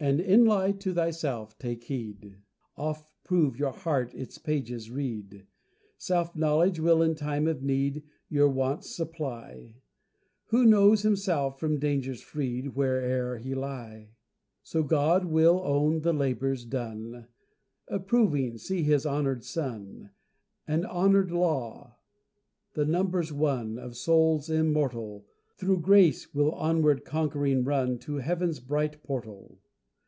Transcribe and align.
And 0.00 0.18
inly 0.18 0.72
to 0.80 0.92
thyself 0.92 1.56
take 1.60 1.84
heed, 1.84 2.38
Oft 2.76 3.06
prove 3.22 3.56
your 3.56 3.70
heart, 3.70 4.12
its 4.14 4.36
pages 4.36 4.90
read, 4.90 5.46
Self 5.96 6.34
knowledge 6.34 6.80
will, 6.80 7.02
in 7.02 7.14
time 7.14 7.46
of 7.46 7.62
need, 7.62 8.02
Your 8.28 8.48
wants 8.48 8.90
supply; 8.96 9.76
Who 10.46 10.64
knows 10.66 11.02
himself, 11.02 11.60
from 11.60 11.78
dangers 11.78 12.20
freed, 12.20 12.74
Where'er 12.74 13.38
he 13.38 13.54
lie. 13.54 14.16
So 14.64 14.82
God 14.82 15.26
will 15.26 15.60
own 15.62 16.00
the 16.00 16.12
labours 16.12 16.64
done, 16.64 17.28
Approving 17.86 18.58
see 18.58 18.82
His 18.82 19.06
honoured 19.06 19.44
Son, 19.44 20.10
And 20.66 20.84
honoured 20.84 21.30
Law; 21.30 21.96
and 22.74 22.90
numbers 22.90 23.32
won 23.32 23.78
Of 23.78 23.96
souls 23.96 24.50
immortal, 24.50 25.26
Through 25.58 25.78
grace, 25.82 26.34
will 26.34 26.50
onward 26.50 27.04
conquering 27.04 27.62
run 27.62 28.00
To 28.00 28.16
heaven's 28.16 28.58
bright 28.58 29.00
portal. 29.04 29.60